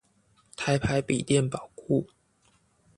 [0.55, 2.07] 台牌筆電保固